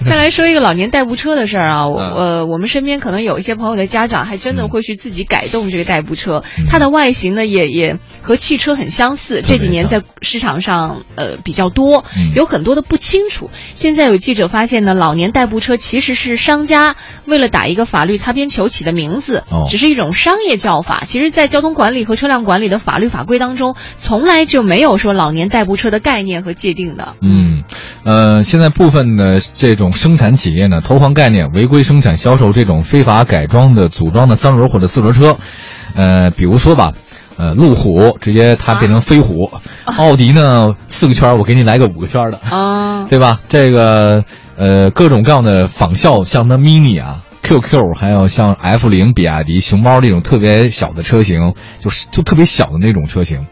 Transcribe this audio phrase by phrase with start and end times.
[0.04, 2.12] 再来说一个老年代步车的事儿啊，嗯。
[2.14, 6.66] 呃，我们身边可能有一些朋友的家长还真的嗯会去自己改动这个代步车，嗯。
[6.68, 13.50] 它的外形呢也也和汽车很相似，这几年在市场上呃比较多嗯，有很多的不清楚。
[13.74, 16.96] 现在有记者发现呢，老年代步车其实是商家
[17.26, 21.02] 为了打一个法律擦边球起的名字哦，只是一种商业叫法。
[21.04, 27.16] 其实，在交通管理和车辆管理的法律法规当中，从来就没有说老年代步车的概念和界定的。
[27.20, 27.64] 嗯，
[28.04, 35.36] 呃，现在部分的这种生产企业呢，投放概念，违规生产销售这种非法改装的组装的三轮或者四轮车，
[35.94, 36.92] 呃，比如说吧。
[37.36, 39.50] 呃，路虎直接它变成飞虎，
[39.86, 43.40] 奥迪呢四个圈我给你来个五个圈的，啊，对吧？
[43.48, 44.24] 这个
[44.56, 53.46] 呃各种各样的仿效，像那 mini 啊、QQ，还有像 F 零、比亚迪、熊猫这种特别小的车型，就是就特别小的那种车型，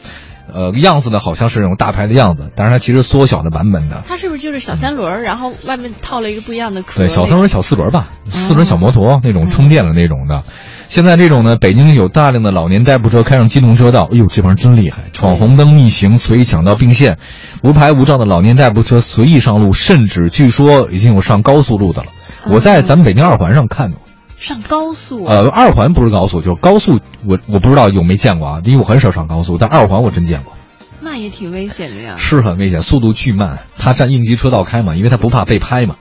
[0.52, 4.02] 呃，样子呢好像是那种大牌的样子，但是它其实缩小的版本的。
[4.06, 7.00] 它是不是就是小三轮儿，然后外面套了一个不一样的壳？
[7.00, 10.42] 对，小三轮、小四轮吧，四轮小摩哦托那种充电的那种的。
[10.88, 17.18] 现在这种呢，北京有大量的老年代步车开上机动车道，哎呦，这帮人真厉害，闯红灯、逆行、随意抢道并线，
[17.62, 22.08] 无牌无照的老年代步车随意上路，甚至据说已经有上高速路的了。
[22.50, 24.00] 我在咱们北京二环上看过，
[24.38, 25.34] 上高速啊？
[25.34, 30.52] 呃，二环不是高速，就是高速，我我不知道有没见过啊，因为我很少上高速，但二环我真见过，
[31.00, 32.16] 那也挺危险的呀。
[32.16, 35.98] 是很危险，速度巨慢，他占应急车道开嘛，因为他不怕被拍嘛，哦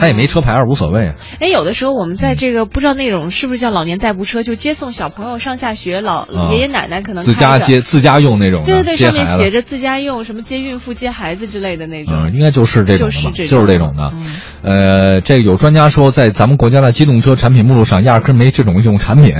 [0.00, 1.14] 他也没车牌儿无所谓啊。
[1.40, 12.14] 哎，有的时候我们在这个不知道那种是不是叫老年代步车，就接送小朋友上下学，老、啊爷爷奶奶可能自家接自家用那种，对对对，上面写着自家用，什么接孕妇、接孩子之类的那种。
[12.16, 14.10] 嗯，应该就是这种的吧，就是这种就是种的。
[14.14, 19.34] 嗯呃，这个有专家说，在咱们国家的机动车产品目录上，压根儿没这种一种产品，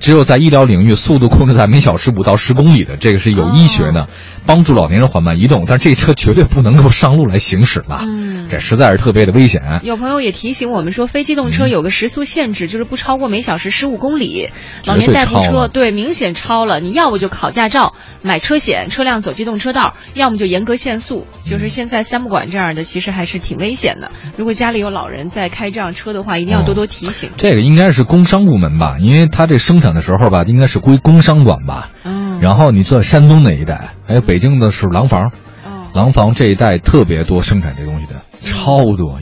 [0.00, 4.06] 只有在医疗领域，速度控制在每小时五到十公里的，这个是有医学的，哦
[4.46, 5.64] 帮助老年人缓慢移动。
[5.66, 8.02] 但是这车绝对不能够上路来行驶吧？
[8.04, 9.80] 嗯这实在是特别的危险。
[9.82, 14.50] 有朋友也提醒我们说，非机动车有个时速限制，就是不超过每小时十五公里。
[14.84, 21.26] 老年代步车对对明显超了，你要不就考驾照、买车险、车辆走机动车道，要么就严格限速。
[21.44, 24.10] 就是现在三不管这样的，其实还是挺危险的。
[24.36, 27.30] 如果家里有老人在开这样车的话，一定要多多提醒。
[27.38, 31.90] 这个应该是工商部门吧，因为它这生产的时候吧，应该是归工商管吧。
[32.04, 35.28] 嗯，然后你做山东那一带，还有北京的是廊坊，
[35.64, 39.20] 哦，廊坊这一带特别多生产这东西的，超多，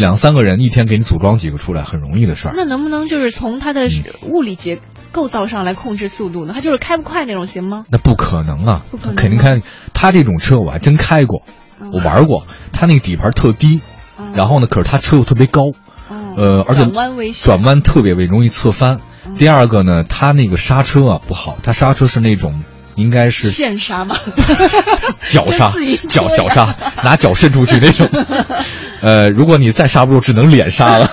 [0.00, 2.54] 两三个人一天给你组装几个出来，很容易的事儿。
[2.56, 3.88] 那能不能就是从它嗯的
[4.28, 4.80] 物理结
[5.12, 6.52] 构造上来控制速度呢？
[6.52, 7.84] 它就是开不快那种行吗？
[7.88, 9.62] 那不可能啊不可能，肯定开。
[9.94, 11.42] 它这种车我还真开过，
[11.78, 13.80] 嗯我玩过，它那个底盘特低，
[14.18, 15.70] 嗯然后呢，可是它车又特别高，
[16.10, 18.96] 嗯呃，而且转弯危险转弯特别危，容易侧翻。
[18.96, 22.62] 嗯第二个呢，它那个刹车啊不好，它刹车是那种
[22.96, 24.18] 应该是现刹吗？
[25.28, 25.72] 脚刹
[26.08, 26.74] 脚脚刹，
[27.04, 28.08] 拿脚伸出去那种。
[29.00, 31.08] 呃，如果你再刹不住，只能脸刹了，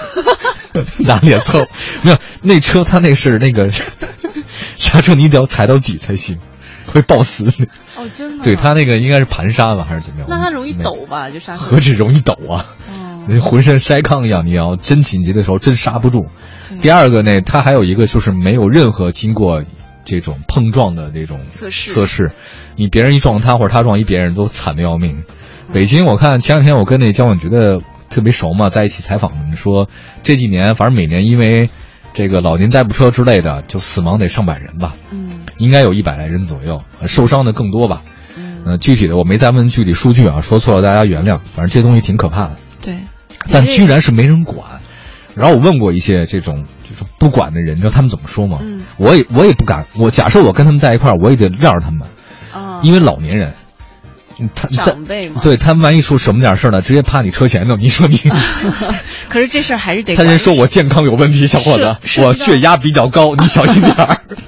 [1.05, 1.67] 拿脸凑。
[2.01, 3.69] 没有，那车它那是那个
[4.77, 6.39] 刹车，你得要踩到底才行，
[6.87, 7.67] 会抱死你。
[7.95, 8.43] 哦，真的。
[8.43, 10.27] 对，它那个应该是盘刹吧，还是怎么样？
[10.29, 11.29] 那它容易抖吧？
[11.29, 11.59] 就刹车。
[11.59, 12.65] 何止容易抖啊！
[12.87, 16.27] 哦，浑身筛糠一样，你要真紧急的时候真刹不住。
[16.81, 19.63] 第二个呢，它还有一个就是没有任何经过
[20.05, 22.31] 这种碰撞的这种测试测试，
[22.75, 25.19] 你别人一撞他或者他撞一别人都惨的要命。
[25.19, 25.23] 嗯
[25.73, 29.89] 北京，我看前两天我跟那交管局的特别熟嘛，在一起采访他们说，
[30.21, 31.69] 这几年反正每年因为
[32.13, 38.03] 这个老年代步车之类的，就死亡得上百人吧，嗯应该有一百来人左右，呃受伤的更多吧。
[38.37, 41.39] 嗯，呃，具体的我没再问具体数据啊，说错了大家原谅。
[41.39, 42.95] 反正这东西挺可怕的，对。
[43.49, 44.72] 但居然是没人管。
[45.35, 48.59] 然后我问过一些这种就是不管的人，你知道他们怎么说吗？
[48.61, 52.07] 嗯我也我也不敢，我假设我跟他们在一块儿，我也得让着他们，
[52.53, 53.53] 啊，因为老年人，
[54.39, 55.41] 嗯他长辈嘛。。
[55.41, 58.17] 对他们万一出什么点事儿呢，直接趴你车前头，你说你
[59.29, 60.15] 可是这事儿还是得。
[60.15, 64.17] 他人说我健康有问题，小伙子，我血压比较高，你小心点儿。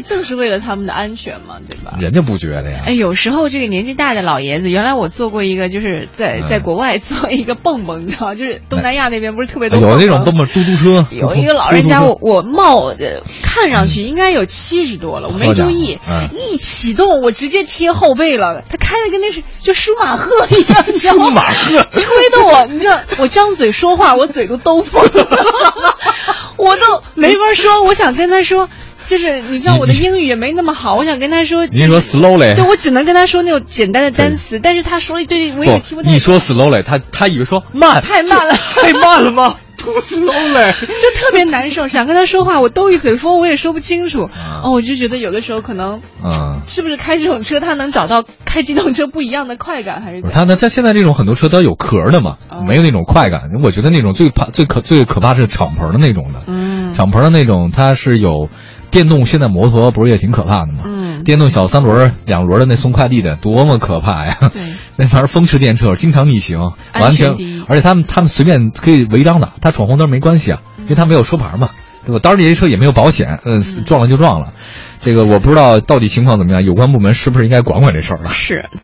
[0.00, 1.98] 正是为了他们的安全嘛，对吧？
[2.00, 21.24] 人家不觉得呀哎，，有时候这个年纪大的老爷子，原来我做过一个，就是在嗯在国外做一个蹦蹦，你知道吗，就是东南亚那边不是特别多有那种蹦蹦蹦嘟嘟车， 有一个老人家， 我我冒的看上去应该有七十多了，我没注意嗯，一启动我直接贴后背了，他开的跟那是就舒马赫一样，你知道吗？
[21.26, 25.02] 舒马赫吹的我，你知道我张嘴说话，我嘴都兜风，
[26.56, 28.68] 我都没法说，我想跟他说。
[29.06, 36.12] 就是你知道我的英语也没那么好，我想跟他说，您说 slowly，对我只能跟他说那种简单的单词，但是他说了一堆我也听不太懂。
[36.12, 39.56] 你说 slowly，他他以为说慢，太慢了太慢了吗？
[39.82, 40.86] too slowly， 就
[41.18, 41.88] 特别难受。
[41.88, 44.22] 想跟他说话，我兜一嘴风，我也说不清楚。
[44.22, 46.60] 啊哦，我就觉得有的时候可能嗯。
[46.68, 50.22] 是不是开这种车，他能找到开机动车不一样的快感，还是怎样？
[50.22, 50.54] 不是它呢？
[50.54, 53.50] 在现在这种很多车都有壳的嘛，哦没有那种快感。
[53.64, 56.42] 我觉得那种最怕、最可、最可怕是敞篷的那种的。
[56.46, 58.48] 嗯敞篷的那种，它是有
[58.92, 59.26] 电动。
[59.26, 60.82] 现在摩托不是也挺可怕的吗？
[60.84, 64.36] 嗯，电动小三轮、两轮的那送快递的，多么可怕呀！
[64.52, 64.62] 对，
[64.96, 67.34] 那玩意儿风驰电掣，经常逆行，完全
[67.66, 71.70] 而且他们他们随便可以违章的，他闯红灯没关系啊，因为他没有车牌嘛，
[72.06, 72.20] 对吧？
[72.22, 74.52] 当然这些车也没有保险，嗯，撞了就撞了。
[75.00, 78.30] 这个我不知道到底情况怎么样，有关部门是不是应该管管这事儿了？
[78.30, 78.68] 是。